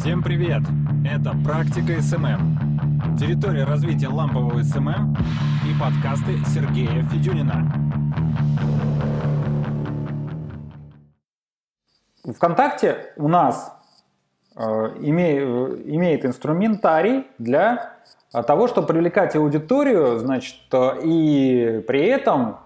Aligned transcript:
Всем 0.00 0.22
привет! 0.22 0.62
Это 1.08 1.34
«Практика 1.44 2.00
СММ». 2.00 3.16
Территория 3.18 3.64
развития 3.64 4.08
лампового 4.08 4.62
СММ 4.62 5.16
и 5.64 5.80
подкасты 5.80 6.38
Сергея 6.46 7.02
Федюнина. 7.04 7.72
ВКонтакте 12.36 13.12
у 13.16 13.28
нас 13.28 13.72
э, 14.56 14.60
име- 14.60 15.82
имеет 15.94 16.24
инструментарий 16.24 17.26
для 17.38 17.94
того, 18.32 18.68
чтобы 18.68 18.86
привлекать 18.88 19.36
аудиторию, 19.36 20.18
значит, 20.18 20.56
э, 20.72 21.00
и 21.02 21.84
при 21.86 22.06
этом 22.06 22.58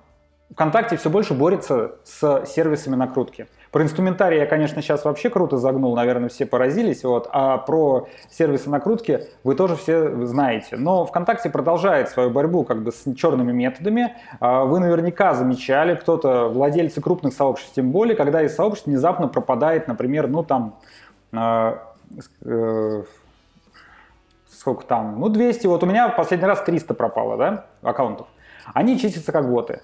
ВКонтакте 0.53 0.97
все 0.97 1.11
больше 1.11 1.35
борется 1.35 1.97
с 2.05 2.47
сервисами 2.47 2.97
накрутки. 2.97 3.49
Про 3.71 3.83
инструментарий 3.83 4.39
я, 4.39 4.47
конечно, 4.47 4.81
сейчас 4.81 5.05
вообще 5.05 5.29
круто 5.29 5.59
загнул, 5.59 5.95
наверное, 5.95 6.29
все 6.29 6.47
поразились, 6.47 7.05
вот, 7.05 7.29
а 7.33 7.59
про 7.59 8.09
сервисы 8.31 8.71
накрутки 8.71 9.27
вы 9.45 9.55
тоже 9.55 9.77
все 9.77 10.25
знаете. 10.27 10.77
Но 10.77 11.05
ВКонтакте 11.05 11.51
продолжает 11.51 12.09
свою 12.09 12.31
борьбу 12.31 12.65
как 12.65 12.83
бы 12.83 12.93
с 12.93 13.05
черными 13.15 13.53
методами. 13.53 14.15
А 14.41 14.65
вы 14.65 14.81
наверняка 14.81 15.35
замечали, 15.35 15.95
кто-то, 15.95 16.49
владельцы 16.49 17.01
крупных 17.01 17.35
сообществ 17.35 17.75
тем 17.75 17.91
более, 17.91 18.17
когда 18.17 18.43
из 18.43 18.55
сообществ 18.55 18.87
внезапно 18.87 19.29
пропадает, 19.29 19.87
например, 19.87 20.29
ну 20.29 20.43
там, 20.43 20.79
э, 21.33 21.77
э, 22.45 23.03
сколько 24.51 24.85
там, 24.85 25.21
ну 25.21 25.29
200, 25.29 25.67
вот 25.67 25.83
у 25.83 25.87
меня 25.87 26.09
в 26.09 26.17
последний 26.17 26.47
раз 26.47 26.63
300 26.63 26.95
пропало, 26.95 27.37
да, 27.37 27.67
аккаунтов. 27.83 28.27
Они 28.73 28.99
чистятся 28.99 29.33
как 29.33 29.49
боты. 29.49 29.81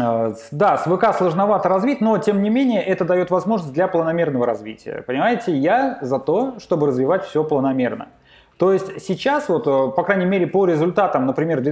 Э, 0.00 0.34
да, 0.50 0.78
с 0.78 0.84
ВК 0.84 1.14
сложновато 1.16 1.68
развить, 1.68 2.00
но 2.00 2.18
тем 2.18 2.42
не 2.42 2.50
менее 2.50 2.82
это 2.82 3.04
дает 3.04 3.30
возможность 3.30 3.72
для 3.72 3.88
планомерного 3.88 4.46
развития. 4.46 5.04
Понимаете, 5.06 5.56
я 5.56 5.98
за 6.00 6.18
то, 6.18 6.58
чтобы 6.58 6.86
развивать 6.86 7.24
все 7.24 7.44
планомерно. 7.44 8.08
То 8.56 8.72
есть 8.72 9.02
сейчас, 9.02 9.48
вот, 9.48 9.66
э, 9.66 9.92
по 9.96 10.02
крайней 10.02 10.26
мере, 10.26 10.46
по 10.46 10.66
результатам, 10.66 11.26
например, 11.26 11.62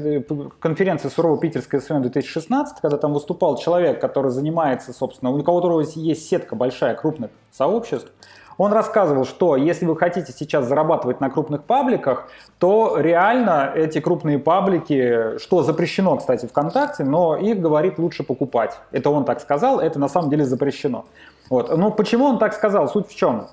конференции 0.59 1.09
Сурово 1.09 1.39
Питерская 1.39 1.81
СМ 1.81 2.01
2016, 2.01 2.81
когда 2.81 2.97
там 2.97 3.13
выступал 3.13 3.57
человек, 3.59 4.01
который 4.01 4.31
занимается, 4.31 4.93
собственно, 4.93 5.31
у 5.31 5.39
которого 5.43 5.81
есть 5.81 6.29
сетка 6.29 6.57
большая 6.57 6.95
крупных 6.95 7.31
сообществ, 7.53 8.11
он 8.59 8.73
рассказывал, 8.73 9.25
что 9.25 9.57
если 9.57 9.87
вы 9.87 9.97
хотите 9.97 10.33
сейчас 10.33 10.67
зарабатывать 10.67 11.21
на 11.21 11.31
крупных 11.31 11.63
пабликах, 11.63 12.29
то 12.59 12.97
реально 12.99 13.73
эти 13.75 14.01
крупные 14.01 14.39
паблики, 14.39 15.39
что 15.39 15.63
запрещено, 15.63 16.17
кстати, 16.17 16.47
ВКонтакте, 16.47 17.05
но 17.05 17.37
их, 17.37 17.61
говорит, 17.61 17.99
лучше 17.99 18.25
покупать. 18.25 18.79
Это 18.91 19.11
он 19.11 19.25
так 19.25 19.41
сказал, 19.41 19.79
это 19.79 19.99
на 19.99 20.09
самом 20.09 20.29
деле 20.29 20.45
запрещено. 20.45 21.07
Вот. 21.49 21.75
Но 21.77 21.91
почему 21.93 22.27
он 22.27 22.39
так 22.39 22.53
сказал? 22.53 22.89
Суть 22.89 23.09
в 23.09 23.17
чем? 23.17 23.47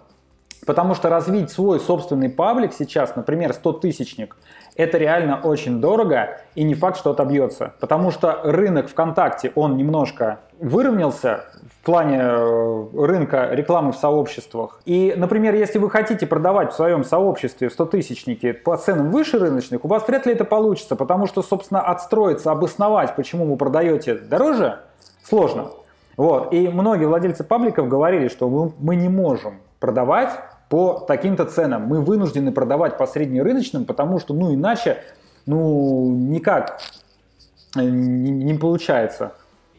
Потому 0.66 0.96
что 0.96 1.10
развить 1.10 1.52
свой 1.52 1.80
собственный 1.80 2.30
паблик 2.30 2.74
сейчас, 2.74 3.16
например, 3.16 3.52
100-тысячник, 3.52 4.36
это 4.76 4.98
реально 4.98 5.40
очень 5.42 5.80
дорого 5.80 6.40
и 6.56 6.64
не 6.64 6.74
факт, 6.74 6.98
что 6.98 7.12
отобьется. 7.12 7.74
Потому 7.80 8.12
что 8.12 8.42
рынок 8.44 8.90
ВКонтакте, 8.90 9.52
он 9.56 9.78
немножко 9.78 10.40
выровнялся 10.60 11.46
в 11.80 11.86
плане 11.86 12.20
э, 12.20 12.86
рынка 12.96 13.50
рекламы 13.52 13.92
в 13.92 13.98
сообществах. 13.98 14.82
И, 14.86 15.14
например, 15.16 15.54
если 15.54 15.78
вы 15.78 15.90
хотите 15.90 16.26
продавать 16.26 16.74
в 16.74 16.76
своем 16.76 17.04
сообществе 17.04 17.68
100-тысячники 17.68 18.54
по 18.54 18.76
ценам 18.76 19.12
выше 19.12 19.38
рыночных, 19.38 19.86
у 19.86 19.88
вас 19.88 20.08
вряд 20.08 20.26
ли 20.26 20.34
это 20.34 20.46
получится, 20.46 20.96
потому 20.96 21.28
что, 21.28 21.44
собственно, 21.44 21.82
отстроиться, 21.82 22.52
обосновать, 22.52 23.16
почему 23.16 23.46
вы 23.46 23.56
продаете 23.56 24.16
дороже, 24.16 24.80
сложно. 25.24 25.68
Вот. 26.18 26.54
И 26.54 26.68
многие 26.70 27.06
владельцы 27.06 27.44
пабликов 27.44 27.88
говорили, 27.88 28.30
что 28.30 28.50
мы 28.80 28.96
не 28.96 29.10
можем 29.10 29.60
продавать 29.80 30.32
по 30.70 31.06
таким-то 31.08 31.46
ценам. 31.46 31.88
Мы 31.88 32.02
вынуждены 32.02 32.52
продавать 32.52 32.98
по 32.98 33.06
среднерыночным, 33.08 33.86
потому 33.86 34.20
что, 34.20 34.34
ну, 34.34 34.54
иначе, 34.54 34.98
ну, 35.46 36.12
никак 36.12 36.80
э, 37.76 37.81
не, 37.81 38.31
не 38.31 38.53
получается. 38.56 39.34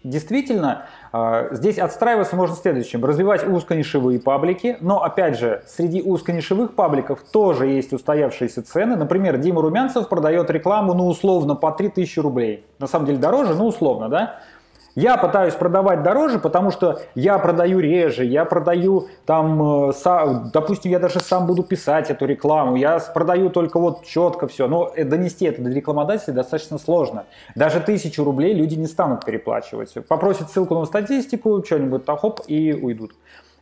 Действительно, 0.06 0.86
а, 1.12 1.48
здесь 1.50 1.78
отстраиваться 1.78 2.36
можно 2.36 2.54
следующим. 2.54 3.04
Развивать 3.04 3.44
узконишевые 3.44 4.20
паблики, 4.20 4.76
но, 4.80 5.02
опять 5.02 5.36
же, 5.36 5.64
среди 5.66 6.00
узконишевых 6.00 6.74
пабликов 6.74 7.20
тоже 7.32 7.66
есть 7.66 7.92
устоявшиеся 7.92 8.62
цены. 8.62 8.94
Например, 8.94 9.36
Дима 9.36 9.62
Румянцев 9.62 10.08
продает 10.08 10.48
рекламу, 10.50 10.94
ну, 10.94 11.08
условно, 11.08 11.56
по 11.56 11.72
3000 11.72 12.20
рублей. 12.20 12.64
На 12.78 12.86
самом 12.86 13.06
деле 13.06 13.18
дороже, 13.18 13.54
ну, 13.54 13.66
условно, 13.66 14.08
да? 14.08 14.40
Я 14.96 15.18
пытаюсь 15.18 15.52
продавать 15.52 16.02
дороже, 16.02 16.38
потому 16.38 16.70
что 16.70 17.00
я 17.14 17.38
продаю 17.38 17.80
реже, 17.80 18.24
я 18.24 18.46
продаю 18.46 19.08
там, 19.26 19.90
э, 19.90 19.92
допустим, 20.54 20.90
я 20.90 20.98
даже 20.98 21.20
сам 21.20 21.46
буду 21.46 21.62
писать 21.62 22.10
эту 22.10 22.24
рекламу, 22.24 22.76
я 22.76 22.98
продаю 23.12 23.50
только 23.50 23.78
вот 23.78 24.06
четко 24.06 24.48
все. 24.48 24.66
Но 24.66 24.90
э, 24.96 25.04
донести 25.04 25.44
это 25.44 25.60
до 25.60 25.68
рекламодателей 25.68 26.32
достаточно 26.32 26.78
сложно. 26.78 27.26
Даже 27.54 27.80
тысячу 27.80 28.24
рублей 28.24 28.54
люди 28.54 28.74
не 28.76 28.86
станут 28.86 29.26
переплачивать. 29.26 29.92
Попросят 30.08 30.50
ссылку 30.50 30.74
на 30.74 30.86
статистику, 30.86 31.62
что-нибудь 31.62 32.06
так, 32.06 32.20
хоп, 32.20 32.40
и 32.46 32.72
уйдут. 32.72 33.12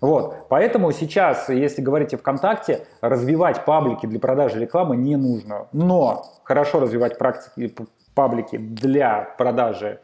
Вот. 0.00 0.46
Поэтому 0.48 0.92
сейчас, 0.92 1.48
если 1.48 1.82
говорить 1.82 2.14
о 2.14 2.18
ВКонтакте, 2.18 2.86
развивать 3.00 3.64
паблики 3.64 4.06
для 4.06 4.20
продажи 4.20 4.60
рекламы 4.60 4.96
не 4.96 5.16
нужно. 5.16 5.66
Но 5.72 6.26
хорошо 6.44 6.78
развивать 6.78 7.18
практики, 7.18 7.74
паблики 8.14 8.56
для 8.56 9.34
продажи 9.36 9.98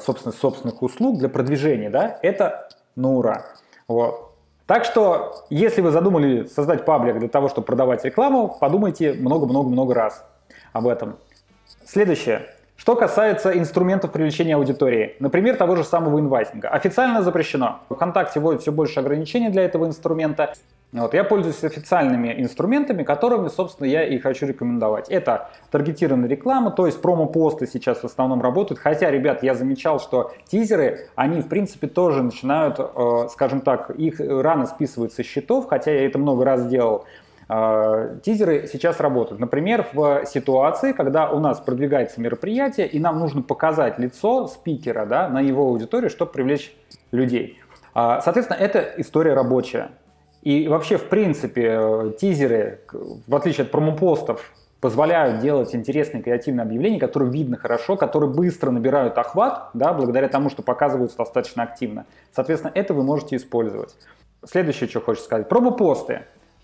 собственных, 0.00 0.36
собственных 0.36 0.82
услуг 0.82 1.18
для 1.18 1.28
продвижения, 1.28 1.90
да, 1.90 2.18
это 2.22 2.68
на 2.96 3.12
ура. 3.12 3.44
Вот. 3.88 4.32
Так 4.66 4.84
что, 4.84 5.44
если 5.50 5.80
вы 5.80 5.90
задумали 5.90 6.44
создать 6.44 6.84
паблик 6.84 7.18
для 7.18 7.28
того, 7.28 7.48
чтобы 7.48 7.66
продавать 7.66 8.04
рекламу, 8.04 8.56
подумайте 8.60 9.12
много-много-много 9.12 9.92
раз 9.92 10.24
об 10.72 10.86
этом. 10.86 11.16
Следующее. 11.84 12.46
Что 12.76 12.96
касается 12.96 13.56
инструментов 13.56 14.12
привлечения 14.12 14.56
аудитории, 14.56 15.14
например, 15.20 15.56
того 15.56 15.76
же 15.76 15.84
самого 15.84 16.18
инвайтинга. 16.18 16.68
Официально 16.68 17.22
запрещено. 17.22 17.80
ВКонтакте 17.90 18.40
вводит 18.40 18.62
все 18.62 18.72
больше 18.72 18.98
ограничений 18.98 19.50
для 19.50 19.62
этого 19.62 19.86
инструмента. 19.86 20.54
Вот, 20.92 21.14
я 21.14 21.24
пользуюсь 21.24 21.64
официальными 21.64 22.34
инструментами, 22.42 23.02
которыми, 23.02 23.48
собственно, 23.48 23.86
я 23.86 24.04
и 24.04 24.18
хочу 24.18 24.46
рекомендовать. 24.46 25.08
Это 25.08 25.48
таргетированная 25.70 26.28
реклама, 26.28 26.70
то 26.70 26.84
есть 26.84 27.00
промо-посты 27.00 27.66
сейчас 27.66 28.02
в 28.02 28.04
основном 28.04 28.42
работают. 28.42 28.78
Хотя, 28.78 29.10
ребят, 29.10 29.42
я 29.42 29.54
замечал, 29.54 30.00
что 30.00 30.32
тизеры, 30.48 31.08
они, 31.14 31.40
в 31.40 31.48
принципе, 31.48 31.86
тоже 31.86 32.22
начинают, 32.22 32.78
э, 32.78 33.28
скажем 33.30 33.62
так, 33.62 33.88
их 33.90 34.20
рано 34.20 34.66
списывают 34.66 35.14
со 35.14 35.22
счетов, 35.22 35.66
хотя 35.66 35.92
я 35.92 36.04
это 36.04 36.18
много 36.18 36.44
раз 36.44 36.66
делал. 36.66 37.06
Э, 37.48 38.18
тизеры 38.22 38.68
сейчас 38.70 39.00
работают. 39.00 39.40
Например, 39.40 39.88
в 39.94 40.26
ситуации, 40.26 40.92
когда 40.92 41.30
у 41.30 41.38
нас 41.38 41.58
продвигается 41.58 42.20
мероприятие, 42.20 42.86
и 42.86 42.98
нам 42.98 43.18
нужно 43.18 43.40
показать 43.40 43.98
лицо 43.98 44.46
спикера 44.46 45.06
да, 45.06 45.30
на 45.30 45.40
его 45.40 45.62
аудиторию, 45.68 46.10
чтобы 46.10 46.32
привлечь 46.32 46.76
людей. 47.12 47.58
Э, 47.94 48.20
соответственно, 48.22 48.58
это 48.58 48.92
история 48.98 49.32
рабочая. 49.32 49.92
И 50.42 50.68
вообще, 50.68 50.96
в 50.96 51.04
принципе, 51.04 52.12
тизеры, 52.20 52.80
в 52.92 53.34
отличие 53.34 53.64
от 53.64 53.70
промопостов, 53.70 54.52
позволяют 54.80 55.40
делать 55.40 55.72
интересные 55.76 56.22
креативные 56.22 56.64
объявления, 56.64 56.98
которые 56.98 57.30
видно 57.30 57.56
хорошо, 57.56 57.96
которые 57.96 58.30
быстро 58.30 58.72
набирают 58.72 59.16
охват, 59.16 59.70
да, 59.74 59.92
благодаря 59.92 60.28
тому, 60.28 60.50
что 60.50 60.62
показываются 60.62 61.16
достаточно 61.16 61.62
активно. 61.62 62.04
Соответственно, 62.34 62.72
это 62.74 62.92
вы 62.92 63.04
можете 63.04 63.36
использовать. 63.36 63.94
Следующее, 64.44 64.88
что 64.88 65.00
хочется 65.00 65.26
сказать. 65.26 65.48
Промопосты. 65.48 66.22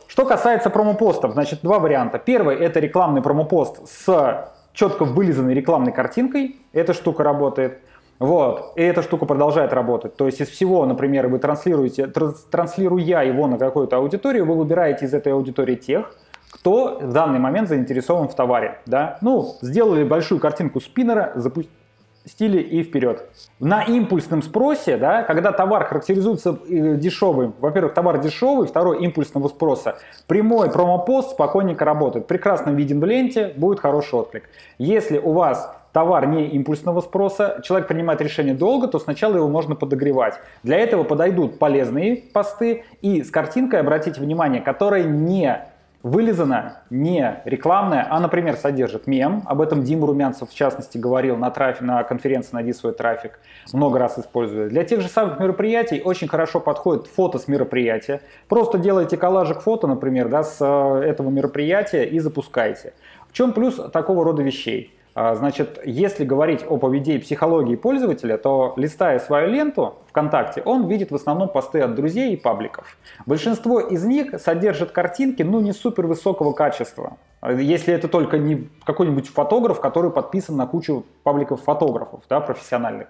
Что 0.08 0.24
касается 0.24 0.70
промопостов, 0.70 1.32
значит, 1.34 1.60
два 1.62 1.78
варианта. 1.78 2.18
Первый– 2.18 2.56
это 2.58 2.80
рекламный 2.80 3.22
промопост 3.22 3.86
с 3.88 4.50
четко 4.72 5.04
вылизанной 5.04 5.54
рекламной 5.54 5.92
картинкой. 5.92 6.56
Эта 6.72 6.94
штука 6.94 7.22
работает. 7.22 7.78
Вот. 8.18 8.72
И 8.76 8.82
эта 8.82 9.02
штука 9.02 9.26
продолжает 9.26 9.72
работать. 9.72 10.16
То 10.16 10.26
есть 10.26 10.40
из 10.40 10.48
всего, 10.48 10.84
например, 10.86 11.28
вы 11.28 11.38
транслируете, 11.38 12.06
транслируя 12.50 13.24
его 13.24 13.46
на 13.46 13.58
какую-то 13.58 13.96
аудиторию, 13.96 14.44
вы 14.44 14.54
выбираете 14.54 15.06
из 15.06 15.14
этой 15.14 15.32
аудитории 15.32 15.76
тех, 15.76 16.14
кто 16.50 16.98
в 17.00 17.12
данный 17.12 17.38
момент 17.38 17.68
заинтересован 17.68 18.28
в 18.28 18.34
товаре. 18.34 18.80
Да? 18.86 19.18
Ну, 19.20 19.56
сделали 19.60 20.02
большую 20.02 20.40
картинку 20.40 20.80
спиннера, 20.80 21.32
запустили 21.36 22.58
и 22.60 22.82
вперед. 22.82 23.28
На 23.60 23.84
импульсном 23.84 24.42
спросе, 24.42 24.96
да, 24.96 25.22
когда 25.22 25.52
товар 25.52 25.84
характеризуется 25.84 26.58
э, 26.68 26.96
дешевым, 26.96 27.54
во-первых, 27.60 27.94
товар 27.94 28.18
дешевый, 28.18 28.66
второй 28.66 29.04
импульсного 29.04 29.48
спроса, 29.48 29.98
прямой 30.26 30.70
промопост 30.70 31.30
спокойненько 31.30 31.84
работает. 31.84 32.26
Прекрасно 32.26 32.70
виден 32.70 33.00
в 33.00 33.04
ленте, 33.04 33.52
будет 33.56 33.78
хороший 33.78 34.18
отклик. 34.18 34.44
Если 34.78 35.18
у 35.18 35.32
вас 35.32 35.77
товар 35.92 36.26
не 36.26 36.46
импульсного 36.48 37.00
спроса, 37.00 37.60
человек 37.64 37.88
принимает 37.88 38.20
решение 38.20 38.54
долго, 38.54 38.88
то 38.88 38.98
сначала 38.98 39.36
его 39.36 39.48
можно 39.48 39.74
подогревать. 39.74 40.34
Для 40.62 40.78
этого 40.78 41.04
подойдут 41.04 41.58
полезные 41.58 42.16
посты 42.16 42.84
и 43.00 43.22
с 43.22 43.30
картинкой, 43.30 43.80
обратите 43.80 44.20
внимание, 44.20 44.60
которая 44.60 45.04
не 45.04 45.68
вылизана 46.02 46.82
не 46.90 47.40
рекламная, 47.44 48.06
а, 48.08 48.20
например, 48.20 48.56
содержит 48.56 49.06
мем. 49.06 49.42
Об 49.46 49.60
этом 49.60 49.82
Дима 49.82 50.06
Румянцев, 50.06 50.50
в 50.50 50.54
частности, 50.54 50.96
говорил 50.96 51.36
на, 51.36 51.50
трафик, 51.50 51.82
на 51.82 52.02
конференции 52.04 52.50
«Найди 52.52 52.72
свой 52.72 52.92
трафик», 52.92 53.40
много 53.72 53.98
раз 53.98 54.18
используя. 54.18 54.68
Для 54.68 54.84
тех 54.84 55.00
же 55.00 55.08
самых 55.08 55.40
мероприятий 55.40 56.00
очень 56.02 56.28
хорошо 56.28 56.60
подходит 56.60 57.06
фото 57.06 57.38
с 57.38 57.48
мероприятия. 57.48 58.20
Просто 58.48 58.78
делайте 58.78 59.16
коллажик 59.16 59.60
фото, 59.60 59.86
например, 59.86 60.28
да, 60.28 60.44
с 60.44 60.58
э, 60.60 61.02
этого 61.04 61.30
мероприятия 61.30 62.04
и 62.04 62.18
запускайте. 62.20 62.92
В 63.28 63.32
чем 63.32 63.52
плюс 63.52 63.80
такого 63.92 64.24
рода 64.24 64.42
вещей? 64.42 64.97
А, 65.20 65.34
значит, 65.34 65.80
если 65.84 66.24
говорить 66.24 66.64
о 66.68 66.76
поведении 66.76 67.18
психологии 67.18 67.74
пользователя, 67.74 68.38
то 68.38 68.72
листая 68.76 69.18
свою 69.18 69.48
ленту 69.48 69.96
ВКонтакте, 70.10 70.62
он 70.64 70.86
видит 70.86 71.10
в 71.10 71.16
основном 71.16 71.48
посты 71.48 71.80
от 71.80 71.96
друзей 71.96 72.34
и 72.34 72.36
пабликов. 72.36 72.96
Большинство 73.26 73.80
из 73.80 74.04
них 74.04 74.40
содержат 74.40 74.92
картинки, 74.92 75.42
ну, 75.42 75.58
не 75.58 75.72
супер 75.72 76.06
высокого 76.06 76.52
качества. 76.52 77.16
Если 77.42 77.92
это 77.92 78.06
только 78.06 78.38
не 78.38 78.68
какой-нибудь 78.84 79.28
фотограф, 79.28 79.80
который 79.80 80.12
подписан 80.12 80.56
на 80.56 80.68
кучу 80.68 81.04
пабликов 81.24 81.62
фотографов, 81.64 82.20
да, 82.28 82.38
профессиональных. 82.38 83.08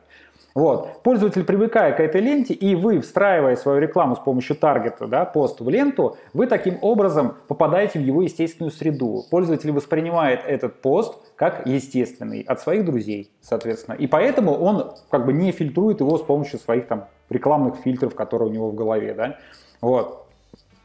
Вот. 0.58 1.04
Пользователь, 1.04 1.44
привыкая 1.44 1.92
к 1.92 2.00
этой 2.00 2.20
ленте, 2.20 2.52
и 2.52 2.74
вы, 2.74 3.00
встраивая 3.00 3.54
свою 3.54 3.78
рекламу 3.78 4.16
с 4.16 4.18
помощью 4.18 4.56
таргета, 4.56 5.06
да, 5.06 5.24
пост 5.24 5.60
в 5.60 5.68
ленту, 5.68 6.16
вы 6.32 6.48
таким 6.48 6.78
образом 6.80 7.36
попадаете 7.46 8.00
в 8.00 8.02
его 8.02 8.22
естественную 8.22 8.72
среду. 8.72 9.24
Пользователь 9.30 9.70
воспринимает 9.70 10.40
этот 10.44 10.82
пост 10.82 11.14
как 11.36 11.64
естественный 11.64 12.40
от 12.40 12.60
своих 12.60 12.84
друзей, 12.84 13.30
соответственно. 13.40 13.94
И 13.94 14.08
поэтому 14.08 14.52
он 14.52 14.94
как 15.10 15.26
бы 15.26 15.32
не 15.32 15.52
фильтрует 15.52 16.00
его 16.00 16.18
с 16.18 16.22
помощью 16.22 16.58
своих 16.58 16.88
там 16.88 17.04
рекламных 17.30 17.76
фильтров, 17.76 18.16
которые 18.16 18.50
у 18.50 18.52
него 18.52 18.70
в 18.70 18.74
голове, 18.74 19.14
да. 19.14 19.36
Вот. 19.80 20.26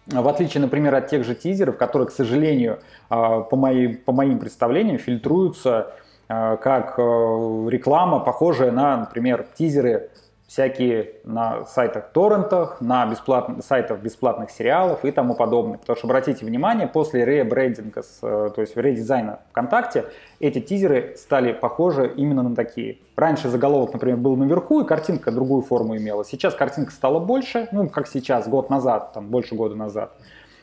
В 0.06 0.28
отличие, 0.28 0.62
например, 0.62 0.94
от 0.94 1.08
тех 1.08 1.26
же 1.26 1.34
тизеров, 1.34 1.78
которые, 1.78 2.10
к 2.10 2.12
сожалению, 2.12 2.78
а, 3.10 3.40
по, 3.40 3.56
моим, 3.56 3.98
по 3.98 4.12
моим 4.12 4.38
представлениям, 4.38 5.00
фильтруются 5.00 5.96
как 6.28 6.96
э, 6.98 7.02
реклама, 7.02 8.20
похожая 8.20 8.72
на, 8.72 8.98
например, 8.98 9.46
тизеры 9.56 10.10
всякие 10.54 11.14
на 11.24 11.66
сайтах 11.66 12.12
торрентах, 12.12 12.80
на 12.80 13.08
бесплатных, 13.08 13.66
сайтах 13.66 14.00
бесплатных 14.02 14.52
сериалов 14.52 15.04
и 15.04 15.12
тому 15.12 15.34
подобное. 15.34 15.80
Потому 15.80 15.98
что, 15.98 16.06
обратите 16.06 16.46
внимание, 16.46 16.88
после 16.88 17.26
ребрендинга, 17.26 18.04
э, 18.22 18.50
то 18.54 18.62
есть 18.62 18.78
редизайна 18.78 19.40
ВКонтакте, 19.50 20.06
эти 20.40 20.62
тизеры 20.62 21.16
стали 21.18 21.54
похожи 21.54 22.14
именно 22.16 22.44
на 22.44 22.56
такие. 22.56 23.00
Раньше 23.16 23.50
заголовок, 23.50 23.94
например, 23.94 24.18
был 24.18 24.36
наверху, 24.36 24.82
и 24.82 24.86
картинка 24.86 25.32
другую 25.32 25.64
форму 25.64 25.98
имела. 25.98 26.24
Сейчас 26.24 26.54
картинка 26.54 26.92
стала 26.92 27.20
больше, 27.20 27.68
ну, 27.72 27.90
как 27.90 28.08
сейчас, 28.08 28.48
год 28.48 28.70
назад, 28.70 29.14
там, 29.14 29.30
больше 29.30 29.56
года 29.56 29.76
назад. 29.76 30.16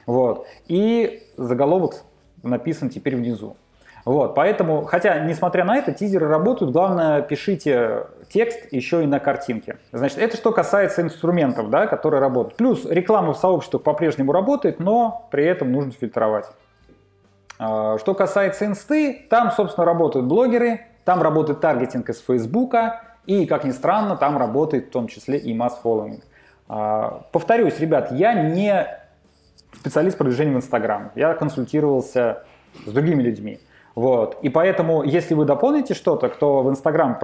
Вот. 0.06 0.46
И 0.68 1.24
заголовок 1.36 2.02
написан 2.44 2.90
теперь 2.90 3.16
внизу. 3.16 3.56
Вот, 4.04 4.34
поэтому, 4.34 4.84
хотя, 4.84 5.18
несмотря 5.20 5.64
на 5.64 5.76
это, 5.76 5.92
тизеры 5.92 6.26
работают. 6.26 6.72
Главное, 6.72 7.22
пишите 7.22 8.06
текст 8.28 8.72
еще 8.72 9.02
и 9.02 9.06
на 9.06 9.20
картинке. 9.20 9.78
Значит, 9.92 10.18
это 10.18 10.36
что 10.36 10.52
касается 10.52 11.02
инструментов, 11.02 11.68
да, 11.70 11.86
которые 11.86 12.20
работают. 12.20 12.56
Плюс 12.56 12.84
реклама 12.86 13.34
в 13.34 13.38
сообществах 13.38 13.82
по-прежнему 13.82 14.32
работает, 14.32 14.80
но 14.80 15.28
при 15.30 15.44
этом 15.44 15.70
нужно 15.70 15.92
фильтровать. 15.92 16.46
А, 17.58 17.98
что 17.98 18.14
касается 18.14 18.64
инсты, 18.66 19.26
там, 19.28 19.50
собственно, 19.50 19.84
работают 19.84 20.26
блогеры, 20.26 20.86
там 21.04 21.22
работает 21.22 21.60
таргетинг 21.60 22.08
из 22.08 22.20
Фейсбука, 22.20 23.02
и, 23.26 23.46
как 23.46 23.64
ни 23.64 23.70
странно, 23.70 24.16
там 24.16 24.38
работает 24.38 24.86
в 24.86 24.90
том 24.90 25.08
числе 25.08 25.38
и 25.38 25.52
масс-фолловинг. 25.54 26.22
Повторюсь, 26.66 27.78
ребят, 27.80 28.12
я 28.12 28.32
не 28.32 28.86
специалист 29.74 30.16
продвижения 30.16 30.52
в 30.52 30.56
Инстаграм. 30.56 31.10
Я 31.14 31.34
консультировался 31.34 32.44
с 32.86 32.92
другими 32.92 33.22
людьми. 33.22 33.60
Вот. 34.00 34.38
И 34.40 34.48
поэтому, 34.48 35.02
если 35.02 35.34
вы 35.34 35.44
дополните 35.44 35.92
что-то, 35.92 36.30
кто 36.30 36.62
в 36.62 36.70
Инстаграм 36.70 37.18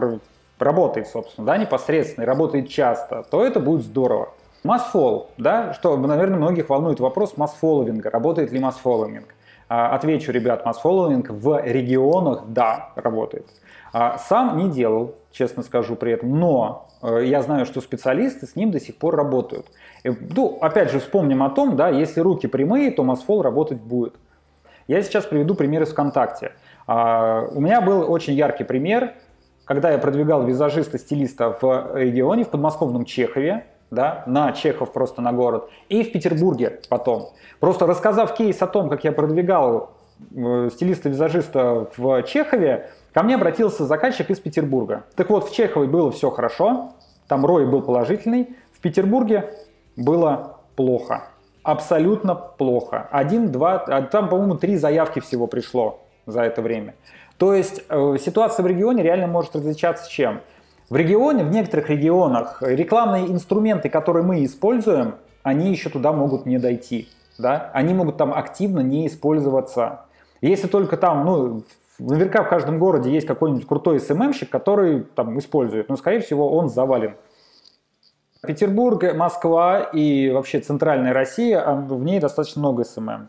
работает, 0.58 1.08
собственно, 1.08 1.46
да, 1.46 1.56
непосредственно 1.56 2.24
и 2.24 2.26
работает 2.26 2.68
часто, 2.68 3.24
то 3.30 3.42
это 3.42 3.60
будет 3.60 3.80
здорово. 3.80 4.34
Массфол, 4.62 5.30
да, 5.38 5.72
что, 5.72 5.96
наверное, 5.96 6.36
многих 6.36 6.68
волнует 6.68 7.00
вопрос 7.00 7.38
масс-фолловинга, 7.38 8.10
работает 8.10 8.52
ли 8.52 8.58
масс-фолловинг. 8.58 9.24
А, 9.70 9.94
отвечу, 9.94 10.32
ребят, 10.32 10.66
масс-фолловинг 10.66 11.30
в 11.30 11.62
регионах, 11.64 12.42
да, 12.48 12.90
работает. 12.94 13.46
А, 13.94 14.18
сам 14.18 14.58
не 14.58 14.68
делал, 14.68 15.14
честно 15.32 15.62
скажу 15.62 15.96
при 15.96 16.12
этом, 16.12 16.38
но 16.38 16.90
э, 17.00 17.22
я 17.24 17.40
знаю, 17.40 17.64
что 17.64 17.80
специалисты 17.80 18.46
с 18.46 18.54
ним 18.54 18.70
до 18.70 18.80
сих 18.80 18.98
пор 18.98 19.16
работают. 19.16 19.64
Ну, 20.04 20.58
опять 20.60 20.90
же, 20.90 21.00
вспомним 21.00 21.42
о 21.42 21.48
том, 21.48 21.74
да, 21.74 21.88
если 21.88 22.20
руки 22.20 22.46
прямые, 22.46 22.90
то 22.90 23.02
масс-фол 23.02 23.40
работать 23.40 23.80
будет. 23.80 24.14
Я 24.88 25.02
сейчас 25.02 25.24
приведу 25.24 25.54
пример 25.54 25.82
из 25.82 25.88
ВКонтакте. 25.88 26.52
А, 26.86 27.46
у 27.50 27.60
меня 27.60 27.80
был 27.80 28.10
очень 28.10 28.34
яркий 28.34 28.64
пример, 28.64 29.14
когда 29.64 29.90
я 29.90 29.98
продвигал 29.98 30.44
визажиста-стилиста 30.44 31.58
в 31.60 31.96
регионе, 31.96 32.44
в 32.44 32.50
подмосковном 32.50 33.04
Чехове, 33.04 33.66
да, 33.90 34.22
на 34.26 34.52
Чехов 34.52 34.92
просто 34.92 35.22
на 35.22 35.32
город, 35.32 35.68
и 35.88 36.02
в 36.02 36.12
Петербурге 36.12 36.80
потом. 36.88 37.28
Просто 37.60 37.86
рассказав 37.86 38.34
кейс 38.34 38.60
о 38.62 38.66
том, 38.66 38.88
как 38.88 39.04
я 39.04 39.12
продвигал 39.12 39.90
э, 40.34 40.70
стилиста-визажиста 40.72 41.88
в 41.96 42.22
Чехове, 42.22 42.90
ко 43.12 43.22
мне 43.22 43.34
обратился 43.34 43.84
заказчик 43.84 44.30
из 44.30 44.38
Петербурга. 44.38 45.04
Так 45.16 45.30
вот, 45.30 45.48
в 45.48 45.54
Чехове 45.54 45.88
было 45.88 46.10
все 46.12 46.30
хорошо, 46.30 46.92
там 47.26 47.44
рой 47.44 47.66
был 47.66 47.82
положительный, 47.82 48.56
в 48.72 48.80
Петербурге 48.80 49.50
было 49.96 50.58
плохо 50.76 51.24
абсолютно 51.66 52.36
плохо. 52.36 53.08
Один, 53.10 53.50
два, 53.50 53.82
а 53.88 54.02
там, 54.02 54.28
по-моему, 54.28 54.54
три 54.54 54.76
заявки 54.76 55.18
всего 55.18 55.48
пришло 55.48 56.05
за 56.26 56.42
это 56.42 56.62
время. 56.62 56.94
То 57.38 57.54
есть 57.54 57.82
э, 57.88 58.16
ситуация 58.20 58.62
в 58.62 58.66
регионе 58.66 59.02
реально 59.02 59.26
может 59.26 59.54
различаться 59.54 60.10
чем? 60.10 60.40
В 60.88 60.96
регионе, 60.96 61.44
в 61.44 61.50
некоторых 61.50 61.90
регионах 61.90 62.62
рекламные 62.62 63.26
инструменты, 63.26 63.88
которые 63.88 64.24
мы 64.24 64.44
используем, 64.44 65.16
они 65.42 65.70
еще 65.70 65.90
туда 65.90 66.12
могут 66.12 66.46
не 66.46 66.58
дойти. 66.58 67.08
Да? 67.38 67.70
Они 67.72 67.94
могут 67.94 68.16
там 68.16 68.32
активно 68.32 68.80
не 68.80 69.06
использоваться. 69.06 70.00
Если 70.40 70.68
только 70.68 70.96
там, 70.96 71.24
ну, 71.24 71.62
наверняка 71.98 72.42
в 72.42 72.48
каждом 72.48 72.78
городе 72.78 73.10
есть 73.10 73.26
какой-нибудь 73.26 73.66
крутой 73.66 74.00
СММщик, 74.00 74.50
который 74.50 75.02
там 75.02 75.38
использует, 75.38 75.88
но, 75.88 75.96
скорее 75.96 76.20
всего, 76.20 76.56
он 76.56 76.68
завален. 76.68 77.16
Петербург, 78.46 79.02
Москва 79.14 79.80
и 79.80 80.30
вообще 80.30 80.60
центральная 80.60 81.12
Россия, 81.12 81.60
а 81.60 81.74
в 81.74 82.04
ней 82.04 82.20
достаточно 82.20 82.60
много 82.60 82.84
СММ. 82.84 83.28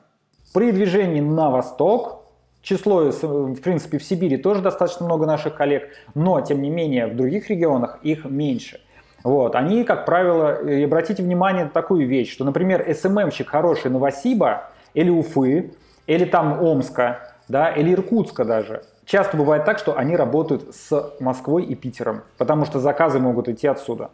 При 0.54 0.72
движении 0.72 1.22
на 1.22 1.50
восток, 1.50 2.27
число, 2.68 3.12
в 3.12 3.62
принципе, 3.62 3.98
в 3.98 4.04
Сибири 4.04 4.38
тоже 4.38 4.62
достаточно 4.62 5.06
много 5.06 5.26
наших 5.26 5.56
коллег, 5.56 5.90
но, 6.16 6.42
тем 6.42 6.62
не 6.62 6.70
менее, 6.70 7.08
в 7.08 7.16
других 7.16 7.50
регионах 7.50 8.00
их 8.04 8.26
меньше. 8.26 8.82
Вот. 9.24 9.56
Они, 9.56 9.84
как 9.84 10.06
правило, 10.06 10.62
и 10.68 10.84
обратите 10.84 11.24
внимание 11.24 11.66
на 11.66 11.70
такую 11.70 12.08
вещь, 12.08 12.32
что, 12.32 12.44
например, 12.44 12.86
СММщик 12.94 13.50
хороший 13.50 13.90
Новосиба 13.90 14.70
или 14.94 15.10
Уфы, 15.10 15.72
или 16.08 16.26
там 16.26 16.62
Омска, 16.62 17.36
да, 17.48 17.70
или 17.70 17.94
Иркутска 17.94 18.44
даже, 18.44 18.84
часто 19.06 19.38
бывает 19.38 19.64
так, 19.64 19.80
что 19.80 19.98
они 19.98 20.16
работают 20.16 20.76
с 20.76 21.14
Москвой 21.20 21.64
и 21.64 21.76
Питером, 21.76 22.24
потому 22.38 22.66
что 22.66 22.80
заказы 22.80 23.20
могут 23.20 23.48
идти 23.48 23.68
отсюда. 23.68 24.10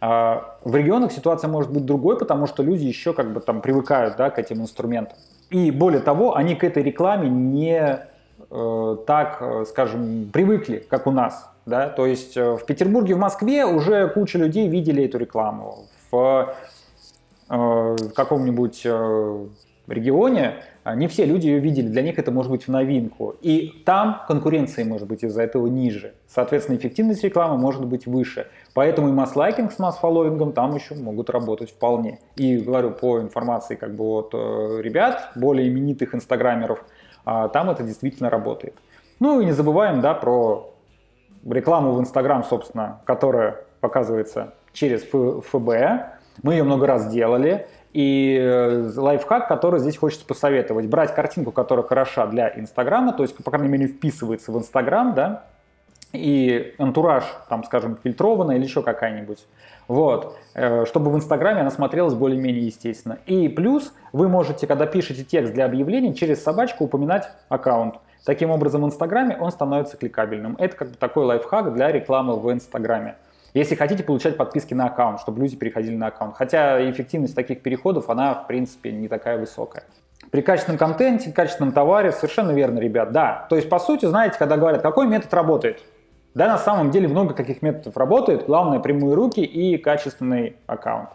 А 0.00 0.58
в 0.64 0.74
регионах 0.74 1.12
ситуация 1.12 1.46
может 1.46 1.72
быть 1.72 1.84
другой, 1.84 2.18
потому 2.18 2.48
что 2.48 2.64
люди 2.64 2.84
еще 2.84 3.12
как 3.12 3.32
бы 3.32 3.40
там 3.40 3.60
привыкают 3.60 4.16
да, 4.16 4.30
к 4.30 4.38
этим 4.40 4.60
инструментам. 4.60 5.16
И 5.52 5.70
более 5.70 6.00
того, 6.00 6.34
они 6.34 6.54
к 6.54 6.64
этой 6.64 6.82
рекламе 6.82 7.28
не 7.28 8.00
э, 8.50 8.96
так, 9.06 9.38
э, 9.40 9.64
скажем, 9.68 10.30
привыкли, 10.32 10.84
как 10.88 11.06
у 11.06 11.10
нас. 11.10 11.50
Да? 11.66 11.88
То 11.88 12.06
есть 12.06 12.36
э, 12.36 12.56
в 12.56 12.64
Петербурге, 12.64 13.14
в 13.14 13.18
Москве 13.18 13.66
уже 13.66 14.08
куча 14.08 14.38
людей 14.38 14.66
видели 14.66 15.04
эту 15.04 15.18
рекламу. 15.18 15.84
В, 16.10 16.54
э, 17.50 17.96
каком-нибудь 18.14 18.82
э, 18.84 19.46
регионе 19.92 20.54
а, 20.84 20.94
не 20.94 21.06
все 21.06 21.24
люди 21.24 21.46
ее 21.46 21.58
видели, 21.58 21.86
для 21.88 22.02
них 22.02 22.18
это 22.18 22.30
может 22.32 22.50
быть 22.50 22.64
в 22.64 22.68
новинку. 22.68 23.36
И 23.40 23.82
там 23.84 24.22
конкуренция 24.26 24.84
может 24.84 25.06
быть 25.06 25.22
из-за 25.22 25.42
этого 25.42 25.66
ниже. 25.66 26.14
Соответственно, 26.28 26.76
эффективность 26.76 27.22
рекламы 27.22 27.58
может 27.58 27.84
быть 27.84 28.06
выше. 28.06 28.48
Поэтому 28.74 29.08
и 29.08 29.12
масс-лайкинг 29.12 29.72
с 29.72 29.78
масс-фолловингом 29.78 30.52
там 30.52 30.74
еще 30.74 30.94
могут 30.94 31.30
работать 31.30 31.70
вполне. 31.70 32.18
И 32.36 32.58
говорю 32.58 32.90
по 32.90 33.20
информации 33.20 33.74
как 33.76 33.94
бы 33.94 34.04
от 34.04 34.30
э, 34.34 34.80
ребят, 34.80 35.32
более 35.36 35.68
именитых 35.68 36.14
инстаграмеров, 36.14 36.84
а, 37.24 37.48
там 37.48 37.70
это 37.70 37.82
действительно 37.82 38.30
работает. 38.30 38.74
Ну 39.20 39.40
и 39.40 39.44
не 39.44 39.52
забываем 39.52 40.00
да, 40.00 40.14
про 40.14 40.74
рекламу 41.48 41.92
в 41.92 42.00
Инстаграм, 42.00 42.42
собственно, 42.44 43.00
которая 43.04 43.64
показывается 43.80 44.54
через 44.72 45.02
ФБ. 45.02 46.18
Мы 46.42 46.54
ее 46.54 46.64
много 46.64 46.86
раз 46.86 47.12
делали. 47.12 47.66
И 47.92 48.38
э, 48.40 48.90
лайфхак, 48.96 49.48
который 49.48 49.80
здесь 49.80 49.98
хочется 49.98 50.24
посоветовать. 50.24 50.86
Брать 50.86 51.14
картинку, 51.14 51.52
которая 51.52 51.86
хороша 51.86 52.26
для 52.26 52.48
Инстаграма, 52.58 53.12
то 53.12 53.22
есть, 53.22 53.36
по 53.36 53.50
крайней 53.50 53.68
мере, 53.68 53.86
вписывается 53.86 54.50
в 54.50 54.58
Инстаграм, 54.58 55.14
да, 55.14 55.44
и 56.12 56.74
антураж, 56.78 57.24
там, 57.48 57.64
скажем, 57.64 57.98
фильтрованный 58.02 58.56
или 58.56 58.64
еще 58.64 58.82
какая-нибудь. 58.82 59.46
Вот, 59.88 60.38
э, 60.54 60.84
чтобы 60.86 61.10
в 61.10 61.16
Инстаграме 61.16 61.60
она 61.60 61.70
смотрелась 61.70 62.14
более-менее 62.14 62.66
естественно. 62.66 63.18
И 63.26 63.48
плюс 63.48 63.92
вы 64.12 64.28
можете, 64.28 64.66
когда 64.66 64.86
пишете 64.86 65.24
текст 65.24 65.52
для 65.52 65.64
объявлений, 65.64 66.14
через 66.14 66.42
собачку 66.42 66.84
упоминать 66.84 67.28
аккаунт. 67.48 67.96
Таким 68.24 68.50
образом, 68.50 68.82
в 68.82 68.86
Инстаграме 68.86 69.36
он 69.38 69.50
становится 69.50 69.96
кликабельным. 69.96 70.56
Это 70.58 70.76
как 70.76 70.90
бы 70.90 70.96
такой 70.96 71.24
лайфхак 71.24 71.74
для 71.74 71.90
рекламы 71.90 72.38
в 72.38 72.52
Инстаграме. 72.52 73.16
Если 73.54 73.74
хотите 73.74 74.02
получать 74.02 74.36
подписки 74.36 74.72
на 74.72 74.86
аккаунт, 74.86 75.20
чтобы 75.20 75.40
люди 75.40 75.56
переходили 75.56 75.94
на 75.94 76.06
аккаунт. 76.06 76.34
Хотя 76.36 76.88
эффективность 76.90 77.34
таких 77.34 77.62
переходов, 77.62 78.08
она, 78.08 78.32
в 78.34 78.46
принципе, 78.46 78.92
не 78.92 79.08
такая 79.08 79.38
высокая. 79.38 79.84
При 80.30 80.40
качественном 80.40 80.78
контенте, 80.78 81.32
качественном 81.32 81.72
товаре, 81.72 82.12
совершенно 82.12 82.52
верно, 82.52 82.78
ребят, 82.78 83.12
да. 83.12 83.46
То 83.50 83.56
есть, 83.56 83.68
по 83.68 83.78
сути, 83.78 84.06
знаете, 84.06 84.38
когда 84.38 84.56
говорят, 84.56 84.80
какой 84.80 85.06
метод 85.06 85.34
работает, 85.34 85.82
да, 86.34 86.48
на 86.48 86.56
самом 86.56 86.90
деле 86.90 87.08
много 87.08 87.34
каких 87.34 87.60
методов 87.60 87.94
работает. 87.98 88.46
Главное, 88.46 88.80
прямые 88.80 89.14
руки 89.14 89.40
и 89.40 89.76
качественный 89.76 90.56
аккаунт. 90.66 91.10